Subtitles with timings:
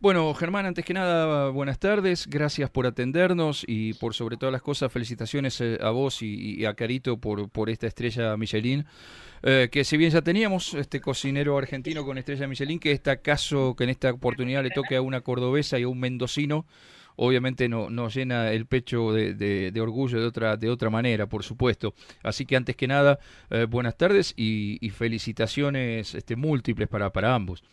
[0.00, 4.62] Bueno, Germán, antes que nada, buenas tardes, gracias por atendernos y por sobre todas las
[4.62, 8.86] cosas, felicitaciones eh, a vos y, a Carito por, esta estrella Michelin,
[9.42, 13.74] eh, que si bien ya teníamos este cocinero argentino con estrella Michelin, que este caso,
[13.74, 16.64] que en esta oportunidad le toque a una cordobesa y a un mendocino,
[17.16, 21.92] obviamente no, nos llena el pecho de, orgullo de otra, de otra manera, por supuesto.
[22.22, 23.18] Así que antes que nada,
[23.50, 27.64] eh, buenas tardes y, felicitaciones este, múltiples para ambos.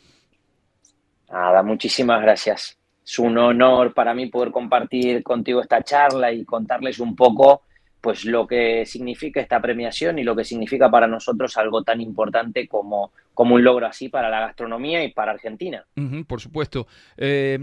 [1.31, 2.77] Nada, muchísimas gracias.
[3.03, 7.61] Es un honor para mí poder compartir contigo esta charla y contarles un poco
[8.01, 12.67] pues lo que significa esta premiación y lo que significa para nosotros algo tan importante
[12.67, 15.83] como, como un logro así para la gastronomía y para Argentina.
[16.27, 16.85] por supuesto.
[17.17, 17.57] Eh,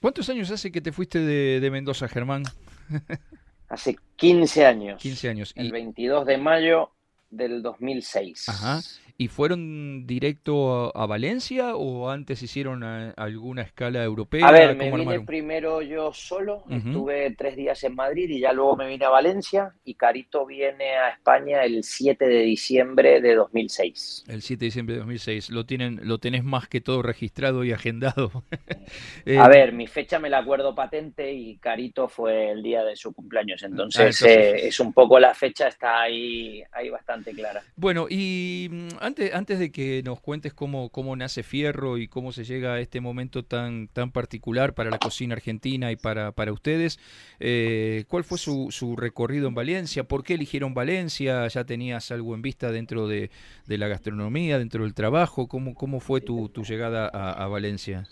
[0.00, 2.44] ¿Cuántos años hace que te fuiste de, de Mendoza, Germán?
[3.68, 5.02] hace 15 años.
[5.02, 5.52] 15 años.
[5.56, 6.90] El 22 de mayo
[7.30, 8.48] del 2006.
[8.48, 8.80] Ajá.
[9.18, 14.46] ¿Y fueron directo a, Valencia o antes hicieron alguna escala europea?
[14.46, 18.76] A ver, me vine primero yo solo, estuve tres días en Madrid y ya luego
[18.76, 24.24] me vine a Valencia y Carito viene a España el 7 de diciembre de 2006.
[24.28, 27.72] El 7 de diciembre de 2006, lo, tienen, lo tenés más que todo registrado y
[27.72, 28.44] agendado.
[29.24, 32.94] Eh, a ver, mi fecha me la acuerdo patente y Carito fue el día de
[32.94, 37.60] su cumpleaños, ah, entonces, eh, es un poco la fecha, está ahí, ahí bastante clara.
[37.74, 42.32] Bueno, y mm, antes, antes de que nos cuentes cómo, cómo nace Fierro y cómo
[42.32, 46.52] se llega a este momento tan, tan particular para la cocina argentina y para, para
[46.52, 46.98] ustedes,
[47.38, 50.04] eh, ¿cuál fue su, su, recorrido en Valencia?
[50.04, 51.46] ¿Por qué eligieron Valencia?
[51.46, 53.30] ¿Ya tenías algo en vista dentro de,
[53.66, 55.46] la gastronomía, dentro del trabajo?
[55.46, 58.08] ¿Cómo, cómo fue tu, llegada a, Valencia?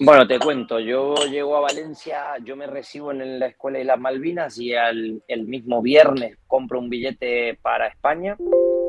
[0.00, 4.00] Bueno, te cuento, yo llego a Valencia, yo me recibo en la Escuela de las
[4.00, 8.36] Malvinas y el mismo viernes compro un billete para España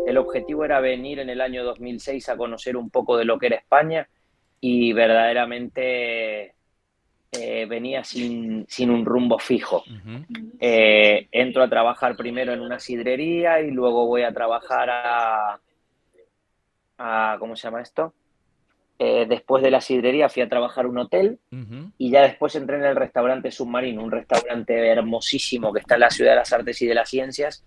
[0.06, 3.48] el objetivo era venir en el año 2006 a conocer un poco de lo que
[3.48, 4.08] era España
[4.60, 6.56] y verdaderamente
[7.32, 9.84] eh, venía sin, un rumbo fijo.
[10.60, 15.60] Eh, entro a trabajar primero en una sidrería y luego voy a trabajar a,
[16.98, 18.14] a ¿cómo se llama esto?
[19.06, 21.38] Eh, después de la sidrería fui a trabajar un hotel
[21.98, 26.10] y ya después entré en el restaurante Submarino, un restaurante hermosísimo que está en la
[26.10, 27.66] Ciudad de las Artes y de las Ciencias.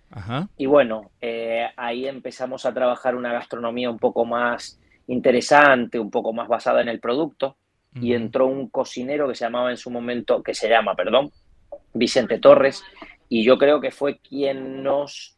[0.56, 6.32] Y bueno, eh, ahí empezamos a trabajar una gastronomía un poco más interesante, un poco
[6.32, 7.58] más basada en el producto.
[8.00, 11.32] Y entró un cocinero que se llamaba en su momento, que se llama, perdón,
[11.92, 12.82] Vicente Torres.
[13.28, 15.35] Y yo creo que fue quien nos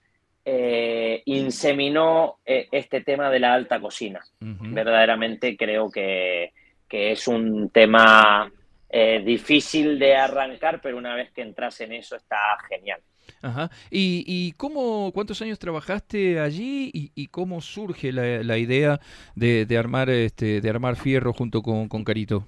[0.51, 4.21] eh, inseminó eh, este tema de la alta cocina.
[4.41, 6.53] Verdaderamente creo que,
[6.89, 8.51] es un tema
[8.89, 13.01] eh, difícil de arrancar, pero una vez que entras en eso está genial.
[13.43, 13.71] Ajá.
[13.91, 19.01] ¿Y, cómo, cuántos años trabajaste allí y, cómo surge la, idea
[19.35, 22.47] de, armar este, de armar Fierro junto con, con Carito?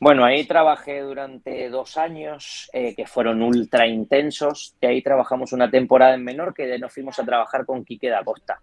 [0.00, 4.76] Bueno, ahí trabajé durante dos años eh, que fueron ultra intensos.
[4.80, 8.22] Y ahí trabajamos una temporada en menor que nos fuimos a trabajar con Quique da
[8.22, 8.60] Costa.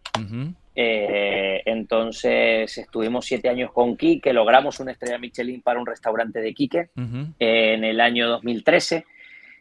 [0.73, 6.53] Eh, entonces estuvimos siete años con Quique, logramos una estrella Michelin para un restaurante de
[6.53, 9.05] Quique en el año 2013.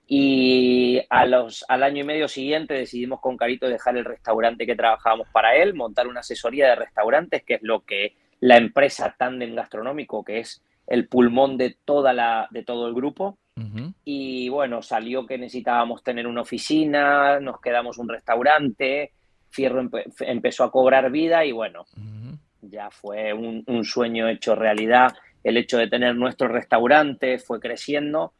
[0.07, 4.77] Y a los, al año y medio siguiente decidimos con Carito dejar el restaurante que
[4.77, 9.55] trabajábamos para él, montar una asesoría de restaurantes, que es lo que la empresa Tandem
[9.55, 13.39] Gastronómico, que es el pulmón de, toda la, de todo el grupo.
[14.05, 19.13] Y bueno, salió que necesitábamos tener una oficina, nos quedamos un restaurante,
[19.49, 19.89] Fierro
[20.21, 21.85] empezó a cobrar vida y bueno,
[22.61, 25.13] ya fue un, sueño hecho realidad.
[25.45, 28.33] El hecho de tener nuestro restaurante fue creciendo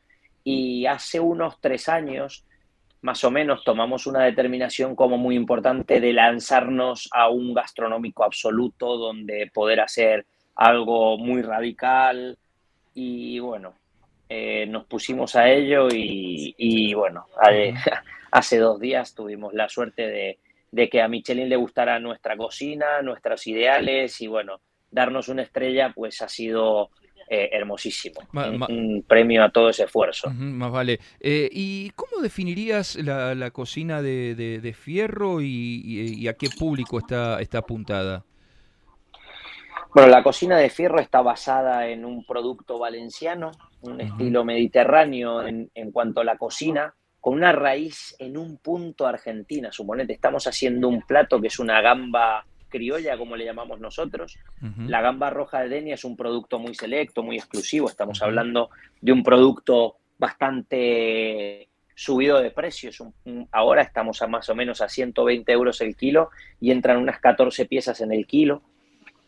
[0.43, 2.45] y hace unos tres años,
[3.03, 8.97] más o menos, tomamos una determinación como muy importante de lanzarnos a un gastronómico absoluto
[8.97, 12.39] donde poder hacer algo muy radical
[12.95, 13.75] y bueno,
[14.29, 17.27] eh, nos pusimos a ello y, bueno,
[18.31, 20.39] hace dos días tuvimos la suerte
[20.73, 24.61] de, que a Michelin le gustara nuestra cocina, nuestros ideales y bueno,
[24.91, 26.91] darnos una estrella pues ha sido
[27.29, 28.21] eh, hermosísimo.
[28.69, 30.31] un, premio a todo ese esfuerzo.
[30.31, 31.01] más vale.
[31.21, 38.25] Eh, ¿Y cómo definirías la, cocina de, Fierro y, a qué público está, está apuntada?
[39.95, 43.53] Bueno, la cocina de fierro está basada en un producto valenciano,
[43.83, 49.71] un estilo mediterráneo en, cuanto a la cocina, con una raíz en un punto argentina.
[49.71, 54.37] Suponete, estamos haciendo un plato que es una gamba criolla, como le llamamos nosotros.
[54.89, 57.89] La gamba roja de Denia es un producto muy selecto, muy exclusivo.
[57.89, 58.71] Estamos hablando
[59.01, 63.01] de un producto bastante subido de precios.
[63.53, 66.31] ahora estamos a más o menos a 120 euros el kilo
[66.61, 68.63] y entran unas 14 piezas en el kilo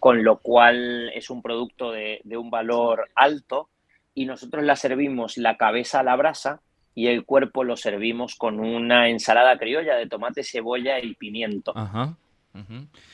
[0.07, 3.71] con lo cual es un producto de, un valor alto
[4.15, 6.61] y nosotros la servimos la cabeza a la brasa
[6.95, 11.75] y el cuerpo lo servimos con una ensalada criolla de tomate, cebolla y pimiento.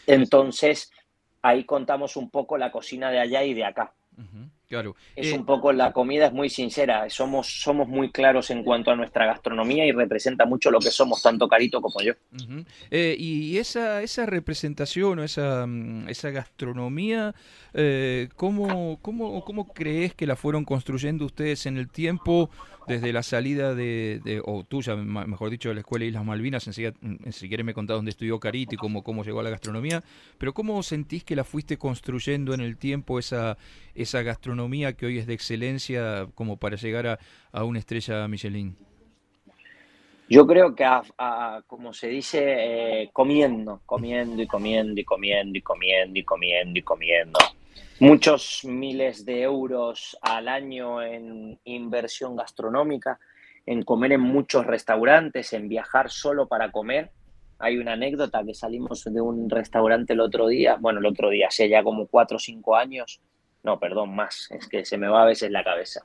[0.06, 0.92] Entonces,
[1.40, 3.94] ahí contamos un poco la cocina de allá y de acá.
[4.72, 4.96] Claro.
[5.14, 8.90] Es eh, un poco, la comida es muy sincera, somos, somos muy claros en cuanto
[8.90, 12.14] a nuestra gastronomía y representa mucho lo que somos, tanto Carito como yo.
[12.90, 17.34] Eh, y esa, esa representación o esa, mm, esa gastronomía,
[17.74, 22.48] eh, ¿cómo, cómo, cómo crees que la fueron construyendo ustedes en el tiempo?
[22.86, 27.48] Desde la salida de, o tuya, mejor dicho, de la Escuela Islas Malvinas, mm, si
[27.48, 30.02] quieres me contás dónde estudió Carito y cómo, cómo llegó a la gastronomía,
[30.38, 33.56] pero ¿cómo sentís que la fuiste construyendo en el tiempo esa,
[33.94, 37.18] esa gastronomía que hoy es de excelencia como para llegar a,
[37.52, 38.76] a una estrella Michelin?
[40.28, 40.84] Yo creo que,
[41.66, 46.82] como se dice, eh, comiendo, comiendo y comiendo y comiendo y comiendo y comiendo y
[46.82, 47.38] comiendo
[48.02, 53.20] muchos miles de euros al año en inversión gastronómica,
[53.64, 57.12] en comer en muchos restaurantes, en viajar solo para comer.
[57.60, 61.46] Hay una anécdota que salimos de un restaurante el otro día, bueno, el otro día,
[61.46, 63.20] hace ya como cuatro o cinco años,
[63.62, 66.04] no, perdón, más, es que se me va a veces la cabeza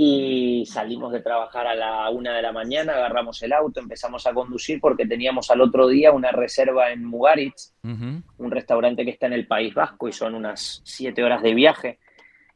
[0.00, 4.32] y salimos de trabajar a la una de la mañana, agarramos el auto, empezamos a
[4.32, 9.32] conducir porque teníamos al otro día una reserva en Mugaritz, un restaurante que está en
[9.32, 11.98] el País Vasco y son unas siete horas de viaje.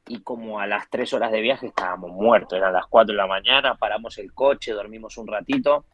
[0.06, 3.26] Y como a las tres horas de viaje estábamos muertos, eran las cuatro de la
[3.26, 5.84] mañana, paramos el coche, dormimos un ratito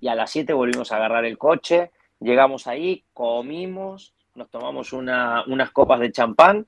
[0.00, 5.70] y a las siete volvimos a agarrar el coche, llegamos ahí, comimos, nos tomamos unas
[5.70, 6.66] copas de champán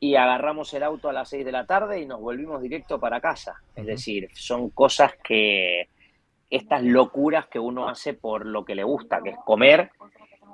[0.00, 3.20] y agarramos el auto a las 6 de la tarde y nos volvimos directo para
[3.20, 3.60] casa.
[3.76, 5.88] Es decir, son cosas que,
[6.50, 9.90] estas locuras que uno hace por lo que le gusta, que es comer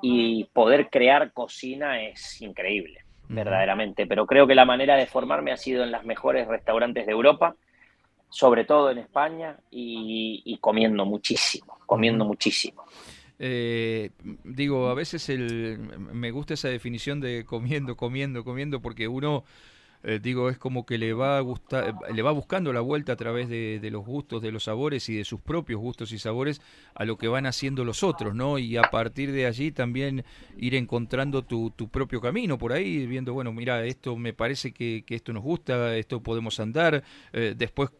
[0.02, 4.06] y poder crear cocina es increíble, verdaderamente.
[4.06, 7.56] Pero creo que la manera de formarme ha sido en los mejores restaurantes de Europa,
[8.28, 12.84] sobre todo en España, y comiendo muchísimo, comiendo muchísimo.
[13.38, 14.10] Eh,
[14.44, 15.78] digo, a veces el,
[16.12, 19.44] me gusta esa definición de comiendo, comiendo, comiendo, porque uno
[20.08, 23.16] eh, digo, es como que le va, a gustar, le va buscando la vuelta a
[23.16, 26.62] través de, los gustos, de los sabores y de sus propios gustos y sabores
[26.94, 28.56] a lo que van haciendo los otros, ¿no?
[28.60, 30.24] Y a partir de allí también
[30.58, 35.02] ir encontrando tu, tu propio camino por ahí, viendo, bueno, mira, esto me parece que,
[35.08, 37.90] esto nos gusta, esto podemos andar, eh, después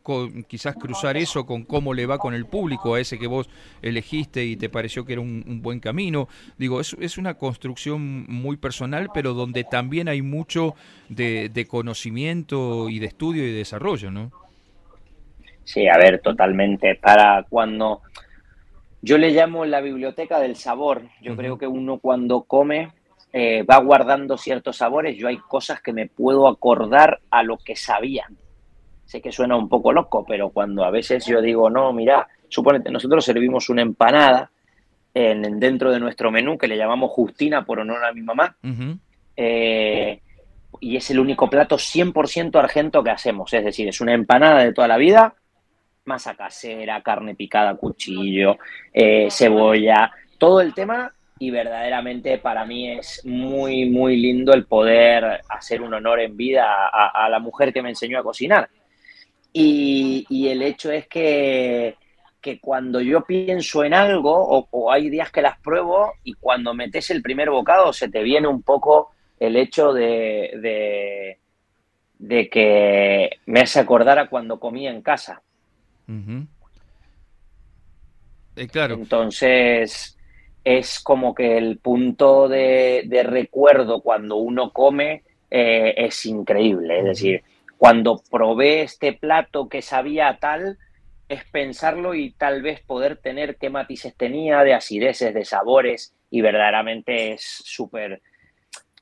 [0.47, 3.49] quizás cruzar eso con cómo le va con el público a ese que vos
[3.83, 6.29] elegiste y te pareció que era un, buen camino.
[6.57, 10.77] Digo, es, es una construcción muy personal, pero donde también hay mucho
[11.09, 14.31] de, de conocimiento conocimiento y de estudio y desarrollo, ¿no?
[15.65, 16.95] Sí, a ver, totalmente.
[16.95, 18.03] Para cuando
[19.01, 21.03] yo le llamo la biblioteca del sabor.
[21.23, 22.93] Yo creo que uno cuando come
[23.33, 25.17] eh, va guardando ciertos sabores.
[25.17, 28.27] Yo hay cosas que me puedo acordar a lo que sabía.
[29.07, 32.91] Sé que suena un poco loco, pero cuando a veces yo digo, no, mira, suponete,
[32.91, 34.51] nosotros servimos una empanada
[35.15, 38.55] en, dentro de nuestro menú que le llamamos Justina por honor a mi mamá
[40.81, 43.53] y es el único plato 100% argento que hacemos.
[43.53, 45.35] Es decir, es una empanada de toda la vida,
[46.05, 48.57] masa casera, carne picada, cuchillo,
[48.93, 51.13] eh, cebolla, todo el tema.
[51.39, 56.89] Y verdaderamente para mí es muy, muy lindo el poder hacer un honor en vida
[56.89, 58.71] a, la mujer que me enseñó a cocinar.
[59.53, 61.97] Y, el hecho es que,
[62.41, 66.73] que, cuando yo pienso en algo, o, o hay días que las pruebo, y cuando
[66.73, 71.39] metes el primer bocado se te viene un poco el hecho de,
[72.19, 75.43] de, que me hace acordar a cuando comía en casa.
[78.57, 78.95] Eh, claro.
[78.95, 80.17] Entonces,
[80.65, 86.99] es como que el punto de, recuerdo cuando uno come eh, es increíble.
[86.99, 87.45] Es decir,
[87.79, 90.79] cuando probé este plato que sabía tal,
[91.29, 96.41] es pensarlo y tal vez poder tener qué matices tenía de acideces, de sabores, y
[96.41, 98.23] verdaderamente es súper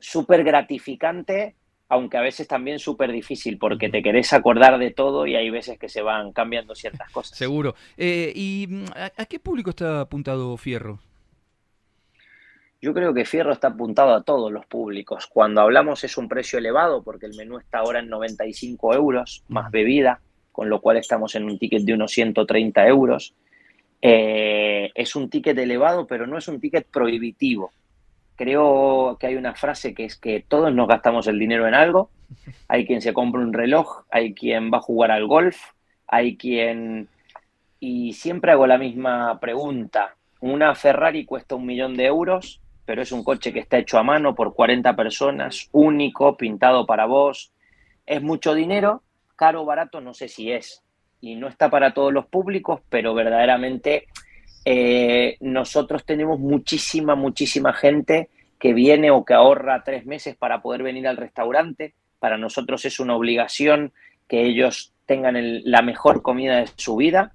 [0.05, 1.55] súper gratificante,
[1.89, 5.79] aunque a veces también súper difícil, porque te querés acordar de todo y hay veces
[5.79, 7.37] que se van cambiando ciertas cosas.
[7.37, 7.75] Seguro.
[7.97, 8.85] Eh, ¿Y mm,
[9.17, 10.99] a, qué público está apuntado Fierro?
[12.83, 15.27] Yo creo que Fierro está apuntado a todos los públicos.
[15.27, 19.71] Cuando hablamos es un precio elevado porque el menú está ahora en 95 euros más
[19.71, 20.21] bebida,
[20.53, 23.35] con lo cual estamos en un ticket de unos 130 euros.
[24.03, 27.73] Eh, es un ticket elevado, pero no es un ticket prohibitivo
[28.37, 32.11] creo que hay una frase que es que todos nos gastamos el dinero en algo.
[32.69, 35.57] Hay quien se compra un reloj, hay quien va a jugar al golf,
[36.07, 37.09] hay quien...
[37.81, 40.17] Y siempre hago la misma pregunta.
[40.41, 44.03] ¿Una Ferrari cuesta un millón de euros pero es un coche que está hecho a
[44.03, 47.53] mano por 40 personas, único, pintado para vos.
[48.07, 49.03] Es mucho dinero,
[49.37, 50.83] caro o barato, no sé si es.
[51.21, 54.09] Y no está para todos los públicos, pero verdaderamente
[54.65, 58.29] eh, nosotros tenemos muchísima, muchísima gente
[58.59, 61.95] que viene o que ahorra tres meses para poder venir al restaurante.
[62.19, 63.93] Para nosotros es una obligación
[64.29, 67.33] que ellos tengan la mejor comida de su vida,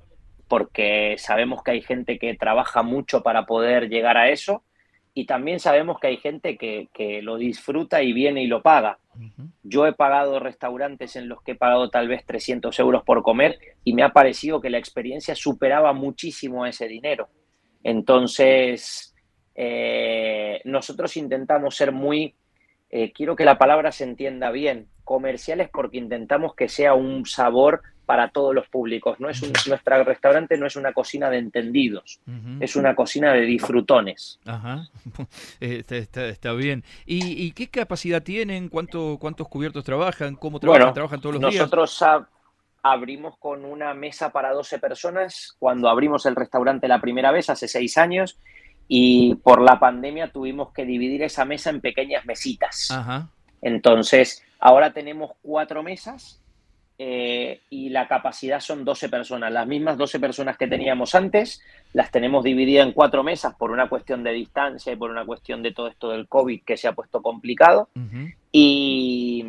[0.48, 4.64] porque sabemos que hay gente que trabaja mucho para poder llegar a eso
[5.14, 9.00] y también sabemos que hay gente que, lo disfruta y viene y lo paga.
[9.64, 13.60] Yo he pagado restaurantes en los que he pagado tal vez 300 euros por comer
[13.84, 17.30] y me ha parecido que la experiencia superaba muchísimo ese dinero.
[17.84, 19.16] Entonces,
[19.56, 22.36] eh, nosotros intentamos ser muy,
[22.90, 27.82] eh, quiero que la palabra se entienda bien, comerciales porque intentamos que sea un sabor
[28.06, 29.20] para todos los públicos.
[29.20, 32.20] No es un, nuestro restaurante no es una cocina de entendidos,
[32.60, 34.40] es una cocina de disfrutones.
[34.46, 34.88] Ajá,
[35.60, 36.84] está, bien.
[37.06, 38.70] ¿Y, qué capacidad tienen?
[38.70, 40.36] ¿Cuánto, ¿Cuántos cubiertos trabajan?
[40.36, 40.94] ¿Cómo trabajan?
[40.96, 41.62] ¿Trabajan todos los días?
[41.62, 42.04] Nosotros
[42.82, 47.68] abrimos con una mesa para 12 personas cuando abrimos el restaurante la primera vez, hace
[47.68, 48.40] seis años,
[48.92, 52.90] y por la pandemia tuvimos que dividir esa mesa en pequeñas mesitas.
[53.62, 56.42] Entonces, ahora tenemos cuatro mesas
[56.98, 59.54] eh, y la capacidad son 12 personas.
[59.54, 61.62] Las mismas 12 personas que teníamos antes,
[61.94, 65.62] las tenemos divididas en cuatro mesas por una cuestión de distancia y por una cuestión
[65.62, 67.90] de todo esto del COVID que se ha puesto complicado.
[68.52, 69.46] y,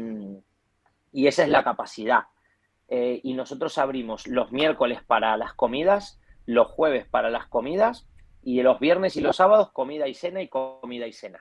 [1.14, 2.24] y, esa es la capacidad.
[2.88, 8.06] Eh, y nosotros abrimos los miércoles para las comidas, los jueves para las comidas
[8.42, 11.40] y los viernes y los sábados comida y cena y comida y cena.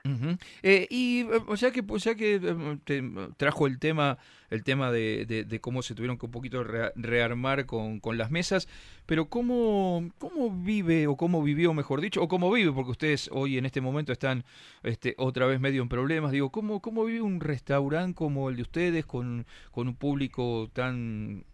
[0.62, 2.40] Eh, y o sea que, o sea que
[2.84, 3.02] te
[3.36, 4.18] trajo el tema
[4.50, 8.68] el tema de, de, cómo se tuvieron que un poquito rearmar con, con, las mesas,
[9.06, 13.58] pero cómo, cómo vive o cómo vivió, mejor dicho, o cómo vive, porque ustedes hoy
[13.58, 14.44] en este momento están
[14.82, 18.62] este, otra vez medio en problemas, digo, ¿cómo, cómo vive un restaurante como el de
[18.62, 21.44] ustedes con, con un público tan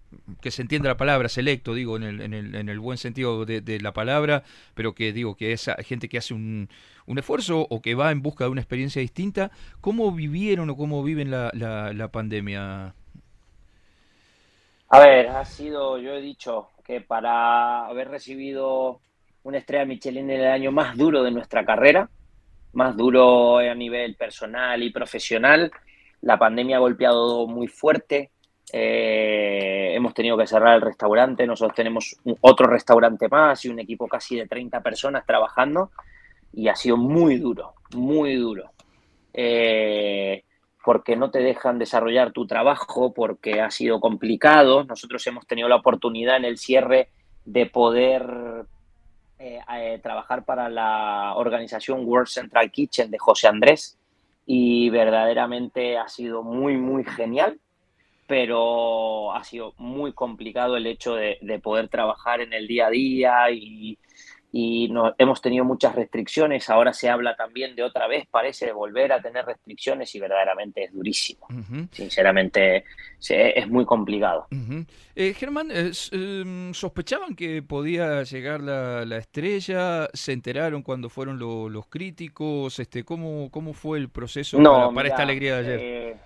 [0.40, 3.44] que se entienda la palabra, selecto, digo, en el, en el, en el buen sentido
[3.44, 4.42] de, la palabra,
[4.74, 6.68] pero que digo que es gente que hace un,
[7.06, 9.50] un, esfuerzo o que va en busca de una experiencia distinta.
[9.80, 12.94] ¿Cómo vivieron o cómo viven la, la, pandemia?
[14.88, 19.00] A ver, ha sido, yo he dicho que para haber recibido
[19.42, 22.08] una estrella Michelin en el año más duro de nuestra carrera,
[22.72, 25.72] más duro a nivel personal y profesional,
[26.20, 28.30] la pandemia ha golpeado muy fuerte,
[28.72, 34.08] eh, hemos tenido que cerrar el restaurante, nosotros tenemos otro restaurante más y un equipo
[34.08, 35.90] casi de 30 personas trabajando
[36.52, 38.70] y ha sido muy duro, muy duro.
[39.32, 40.42] Eh,
[40.84, 44.84] porque no te dejan desarrollar tu trabajo, porque ha sido complicado.
[44.84, 47.08] Nosotros hemos tenido la oportunidad en el cierre
[47.44, 48.24] de poder
[49.38, 53.98] eh, trabajar para la organización World Central Kitchen de José Andrés
[54.46, 57.58] y verdaderamente ha sido muy, muy genial
[58.26, 63.50] pero ha sido muy complicado el hecho de, poder trabajar en el día a día
[63.50, 63.98] y,
[64.90, 66.70] no, hemos tenido muchas restricciones.
[66.70, 70.94] Ahora se habla también de otra vez, parece, volver a tener restricciones y verdaderamente es
[70.94, 71.46] durísimo.
[71.92, 72.84] Sinceramente,
[73.28, 74.46] es muy complicado.
[75.14, 80.08] Eh, Germán, em, ¿sospechaban que podía llegar la, estrella?
[80.14, 82.78] ¿Se enteraron cuando fueron los críticos?
[82.78, 85.80] Este, ¿cómo, ¿Cómo fue el proceso para, esta alegría de ayer?
[85.82, 86.16] Eh,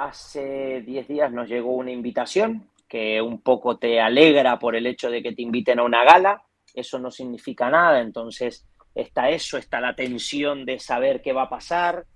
[0.00, 5.10] Hace 10 días nos llegó una invitación que un poco te alegra por el hecho
[5.10, 6.42] de que te inviten a una gala.
[6.72, 11.50] Eso no significa nada, entonces está eso, está la tensión de saber qué va a
[11.50, 12.06] pasar.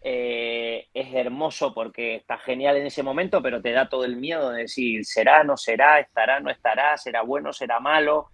[0.00, 4.48] Eh, es hermoso porque está genial en ese momento, pero te da todo el miedo
[4.52, 8.30] de decir, será, no será, estará, no estará, será bueno, será malo.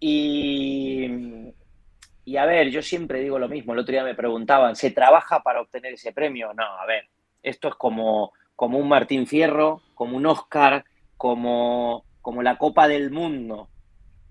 [0.00, 1.06] Y,
[2.24, 5.44] y a ver, yo siempre digo lo mismo, el otro día me preguntaban, ¿se trabaja
[5.44, 6.52] para obtener ese premio?
[6.54, 7.04] No, a ver,
[7.42, 10.84] esto es como, como un Martín Fierro, como un Oscar,
[11.16, 13.68] como, como la Copa del Mundo.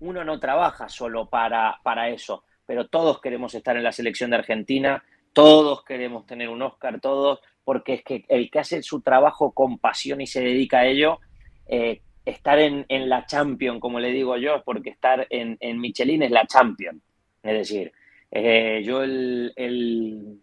[0.00, 4.36] Uno no trabaja solo para, para eso, pero todos queremos estar en la selección de
[4.36, 5.02] Argentina,
[5.32, 9.78] todos queremos tener un Oscar, todos, porque es que el que hace su trabajo con
[9.78, 11.20] pasión y se dedica a ello,
[11.66, 16.46] eh, estar en, la Champion, como le digo yo, porque estar en, Michelin es la
[16.46, 17.00] Champion.
[17.42, 17.92] Es decir,
[18.30, 20.40] eh, yo el, el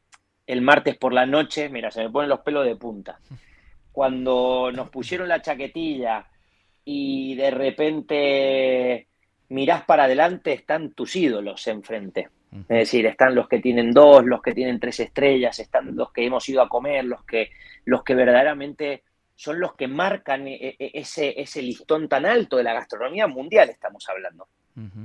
[0.61, 3.19] martes por la noche, mira, se me ponen los pelos de punta.
[3.91, 6.25] Cuando nos pusieron la chaquetilla
[6.85, 9.07] y de repente
[9.49, 12.29] mirás para adelante, están tus ídolos enfrente.
[12.51, 16.25] Es decir, están los que tienen dos, los que tienen tres estrellas, están los que
[16.25, 17.51] hemos ido a comer, los que,
[17.85, 19.03] los que verdaderamente
[19.35, 23.69] son los que marcan e, e, ese, ese listón tan alto de la gastronomía mundial,
[23.69, 24.47] estamos hablando.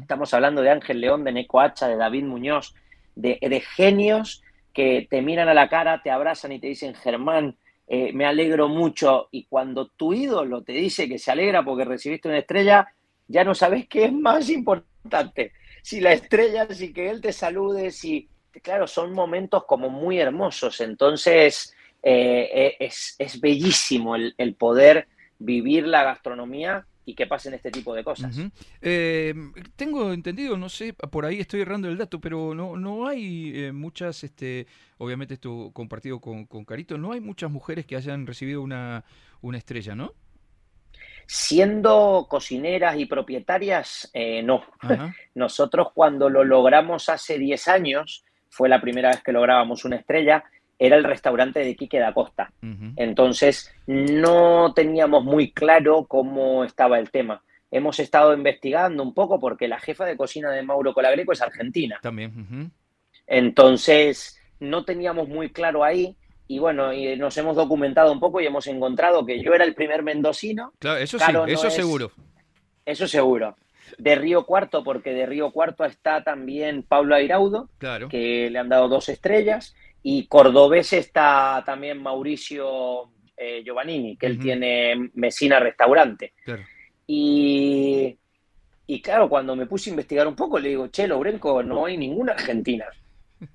[0.03, 2.75] Estamos hablando de Ángel León, de Neco Hacha, de David Muñoz,
[3.15, 4.42] de, genios
[4.73, 8.69] que te miran a la cara, te abrazan y te dicen, Germán, eh, me alegro
[8.69, 9.29] mucho.
[9.31, 12.89] Y cuando tu ídolo te dice que se alegra porque recibiste una estrella,
[13.29, 15.53] ya no sabes qué es más importante.
[15.83, 18.29] Si la estrella, si que él te salude, si...
[18.63, 20.81] Claro, son momentos como muy hermosos.
[20.83, 27.71] Entonces, eh, es, es, bellísimo el, el poder vivir la gastronomía y que pasen este
[27.71, 28.37] tipo de cosas.
[28.81, 29.35] Eh,
[29.77, 33.73] tengo entendido, no sé, por ahí estoy errando el dato, pero no, no hay eh,
[33.73, 34.67] muchas, este,
[34.99, 39.05] obviamente esto compartido con, Carito, no hay muchas mujeres que hayan recibido una,
[39.41, 40.13] una estrella, ¿no?
[41.27, 44.65] Siendo cocineras y propietarias, eh, no.
[45.35, 50.45] Nosotros cuando lo logramos hace 10 años, fue la primera vez que lográbamos una estrella,
[50.83, 52.51] era el restaurante de Quique da Costa.
[52.97, 57.41] Entonces, no teníamos muy claro cómo estaba el tema.
[57.71, 62.01] Hemos estado investigando un poco porque la jefa de cocina de Mauro Colagreco es argentina.
[62.03, 62.73] También.
[63.29, 66.17] Entonces, no teníamos muy claro ahí.
[66.49, 69.77] Y bueno, y nos hemos documentado un poco y hemos encontrado que yo era el
[69.77, 70.73] primer mendocino.
[70.81, 72.11] Claro, eso sí, eso seguro.
[72.85, 73.57] Eso seguro.
[73.99, 78.09] De Río Cuarto, porque de Río Cuarto está también Pablo Airaudo, claro.
[78.09, 79.77] que le han dado dos estrellas.
[80.03, 86.33] Y cordobés está también Mauricio eh, Giovannini, que él tiene Mesina Restaurante.
[87.07, 88.17] Y,
[88.87, 91.97] y, claro, cuando me puse a investigar un poco, le digo, che, Lobrenco, no hay
[91.97, 92.87] ninguna argentina.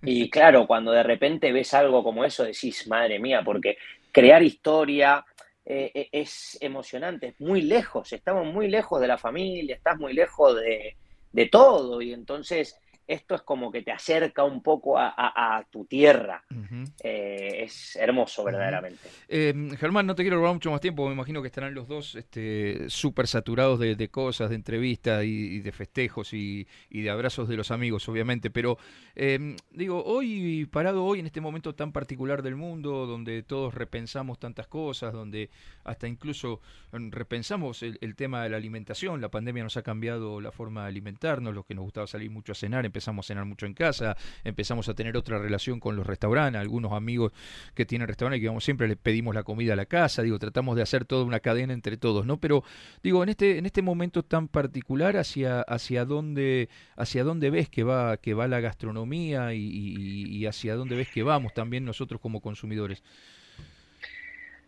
[0.04, 3.78] Y claro, cuando de repente ves algo como eso, decís, madre mía, porque
[4.12, 5.24] crear historia
[5.66, 10.14] eh, eh, es emocionante, es muy lejos, estamos muy lejos de la familia, estás muy
[10.14, 10.96] lejos de,
[11.32, 12.02] de todo.
[12.02, 16.44] Y entonces esto es como que te acerca un poco a, tu tierra.
[17.02, 19.10] Eh, es hermoso, verdaderamente.
[19.30, 22.16] Eh, Germán, no te quiero robar mucho más tiempo, me imagino que estarán los dos
[22.16, 27.72] este, súper saturados de, cosas, de entrevistas y, de festejos y, de abrazos de los
[27.72, 28.78] amigos, obviamente, pero
[29.16, 34.40] em, digo, hoy, parado hoy en este momento tan particular del mundo, donde todos repensamos
[34.40, 35.50] tantas cosas, donde
[35.86, 36.60] hasta incluso
[36.92, 40.84] em, repensamos el, el tema de la alimentación, la pandemia nos ha cambiado la forma
[40.84, 43.74] de alimentarnos, los que nos gustaba salir mucho a cenar, empezamos a cenar mucho en
[43.74, 47.32] casa, empezamos a tener otra relación con los restaurantes, algunos amigos
[47.76, 50.76] que tienen restaurantes que vamos siempre le pedimos la comida a la casa, digo, tratamos
[50.76, 52.40] de hacer toda una cadena entre todos, ¿no?
[52.40, 52.64] Pero
[53.04, 57.84] digo, en este en este momento tan particular hacia hacia dónde hacia dónde ves que
[57.84, 63.04] va que va la gastronomía y, hacia dónde ves que vamos también nosotros como consumidores.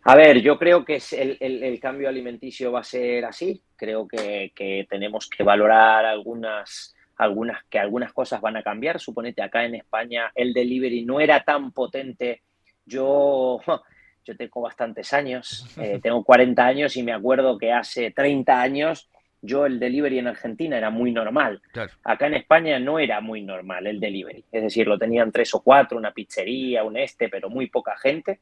[0.03, 3.61] A ver, yo creo que el, cambio alimenticio va a ser así.
[3.75, 8.99] Creo que tenemos que valorar algunas algunas, que algunas cosas van a cambiar.
[8.99, 12.41] Suponete, acá en España el delivery no era tan potente.
[12.85, 13.59] Yo,
[14.25, 19.09] yo tengo bastantes años, eh, tengo 40 años y me acuerdo que hace 30 años
[19.41, 21.61] yo el delivery en Argentina era muy normal.
[22.03, 24.43] Acá en España no era muy normal el delivery.
[24.51, 28.39] Es decir, lo tenían tres o cuatro, una pizzería, un este, pero muy poca gente.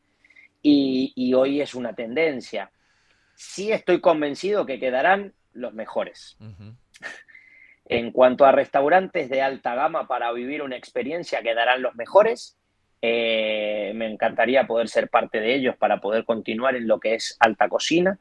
[0.64, 2.72] Y, hoy es una tendencia.
[3.36, 6.36] Sí estoy convencido que quedarán los mejores.
[7.90, 12.58] En cuanto a restaurantes de alta gama para vivir una experiencia que darán los mejores,
[13.02, 17.38] eh, me encantaría poder ser parte de ellos para poder continuar en lo que es
[17.40, 18.18] alta cocina.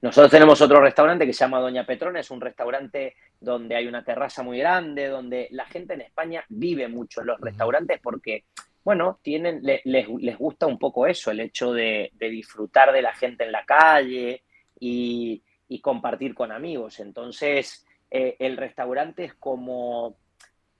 [0.00, 4.04] Nosotros tenemos otro restaurante que se llama Doña Petrona, es un restaurante donde hay una
[4.04, 8.44] terraza muy grande, donde la gente en España vive mucho en los restaurantes porque,
[8.84, 13.50] bueno, tienen, les, gusta un poco eso, el hecho de, disfrutar de la gente en
[13.50, 14.44] la calle
[14.78, 17.00] y, y compartir con amigos.
[17.00, 20.16] Entonces, eh, el restaurante es como,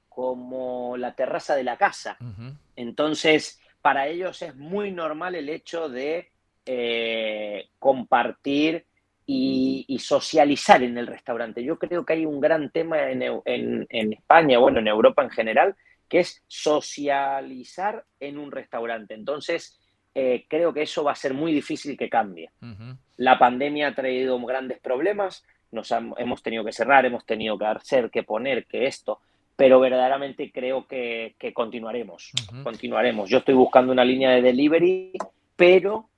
[0.09, 2.17] como la terraza de la casa.
[2.77, 6.31] Entonces, para ellos es muy normal el hecho de
[6.67, 8.87] eh, compartir
[9.25, 11.63] y, socializar en el restaurante.
[11.63, 15.77] Yo creo que hay un gran tema en, en, España, bueno, en Europa en general,
[16.09, 19.15] que es socializar en un restaurante.
[19.15, 19.79] Entonces,
[20.15, 22.51] eh, creo que eso va a ser muy difícil que cambie.
[23.17, 28.11] La pandemia ha traído grandes problemas, nos hemos tenido que cerrar, hemos tenido que hacer,
[28.11, 29.21] que poner, que esto,
[29.57, 33.29] pero verdaderamente creo que, continuaremos, continuaremos.
[33.29, 35.13] Yo estoy buscando una línea de delivery,
[35.57, 36.09] pero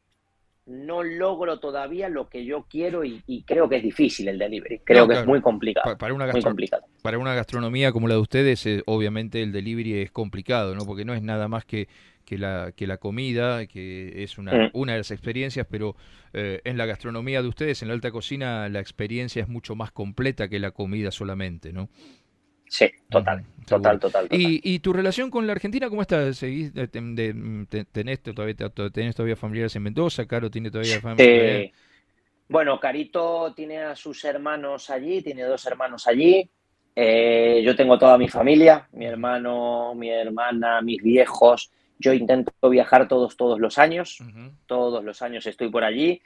[0.66, 4.80] no logro todavía lo que yo quiero y, creo que es difícil el delivery.
[4.84, 5.96] Creo que es muy complicado.
[5.98, 6.84] Para, una muy complicado.
[7.02, 10.84] para una gastronomía como la de ustedes, eh, obviamente el delivery es complicado, ¿no?
[10.84, 11.88] Porque no es nada más que
[12.30, 14.70] que la, que la comida, que es una, mm.
[14.74, 15.96] una de las experiencias, pero
[16.32, 19.90] eh, en la gastronomía de ustedes, en la alta cocina, la experiencia es mucho más
[19.90, 21.88] completa que la comida solamente, ¿no?
[22.70, 26.32] Sí, total, total, total, ¿Y, ¿Y, tu relación con la Argentina cómo está?
[26.32, 28.54] ¿Seguís, de, tenés, todavía,
[28.92, 30.24] tenés todavía familiares en Mendoza?
[30.24, 31.66] ¿Caro tiene todavía familiares?
[31.66, 31.72] Eh,
[32.48, 36.48] bueno, Carito tiene a sus hermanos allí, tiene dos hermanos allí.
[36.94, 41.72] Eh, yo tengo toda mi familia, mi hermano, mi hermana, mis viejos.
[41.98, 44.22] Yo intento viajar todos, todos los años.
[44.66, 46.22] Todos los años estoy por allí.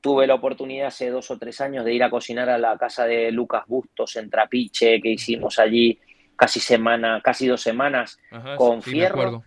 [0.00, 3.04] Tuve la oportunidad hace dos o tres años de ir a cocinar a la casa
[3.06, 5.98] de Lucas Bustos en Trapiche, que hicimos allí
[6.36, 8.18] casi semana, casi dos semanas
[8.56, 9.42] con Fierro.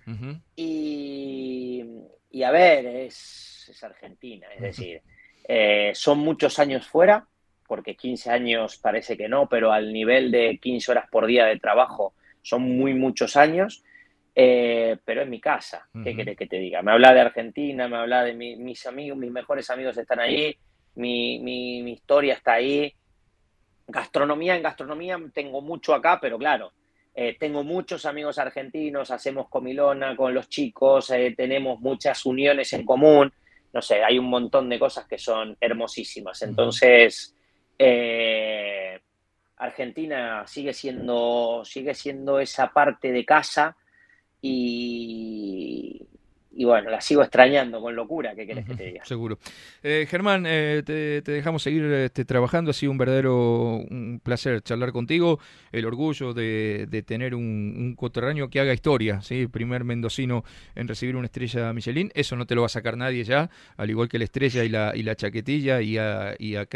[0.56, 1.86] y,
[2.30, 5.02] y, a ver, es, es Argentina, es decir,
[5.48, 7.26] eh, son muchos años fuera,
[7.66, 11.58] porque 15 años parece que no, pero al nivel de 15 horas por día de
[11.58, 13.84] trabajo son muy muchos años,
[14.34, 16.82] eh, pero es mi casa, ¿qué querés que te diga?
[16.82, 20.56] Me habla de Argentina, me habla de mis amigos, mis mejores amigos están ahí,
[20.96, 22.94] mi, mi, historia está ahí.
[23.88, 26.72] Gastronomía, en gastronomía tengo mucho acá, pero claro,
[27.14, 32.86] eh, tengo muchos amigos argentinos, hacemos comilona con los chicos, eh, tenemos muchas uniones en
[32.86, 33.34] común,
[33.74, 36.42] no sé, hay un montón de cosas que son hermosísimas.
[36.42, 37.36] Entonces,
[37.78, 39.00] eh,
[39.58, 43.76] Argentina sigue siendo, sigue siendo esa parte de casa
[44.42, 46.08] y,
[46.54, 49.06] y bueno, la sigo extrañando con locura, ¿qué querés que te diga?
[49.06, 49.40] Seguro.
[49.84, 54.92] Eh, Germán, eh, te, dejamos seguir este, trabajando, ha sido un verdadero un placer charlar
[54.92, 55.40] contigo,
[55.72, 59.48] el orgullo de, tener un, un, coterráneo que haga historia, ¿sí?
[59.48, 60.44] primer mendocino
[60.76, 63.90] en recibir una estrella Michelin, eso no te lo va a sacar nadie ya, al
[63.90, 66.68] igual que la estrella y la, y la chaquetilla, y a, y a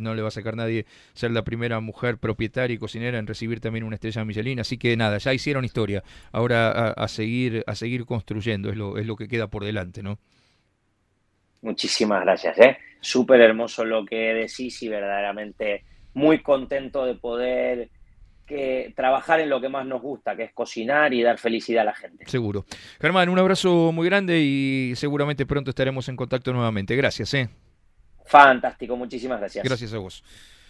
[0.00, 3.60] no le va a sacar nadie ser la primera mujer propietaria y cocinera en recibir
[3.60, 8.06] también una estrella Michelin, así que nada, ya hicieron historia, ahora a, seguir, a seguir
[8.06, 10.18] construyendo, es lo es lo que queda por delante, ¿no?
[11.60, 12.78] Muchísimas gracias, ¿eh?
[13.00, 15.84] Súper hermoso lo que decís y verdaderamente
[16.14, 17.90] muy contento de poder
[18.46, 21.86] que trabajar en lo que más nos gusta, que es cocinar y dar felicidad a
[21.86, 22.24] la gente.
[22.26, 22.64] Seguro.
[23.00, 26.96] Germán, un abrazo muy grande y seguramente pronto estaremos en contacto nuevamente.
[26.96, 27.48] Gracias, ¿eh?
[28.26, 29.64] Fantástico, muchísimas gracias.
[29.64, 30.24] Gracias a vos.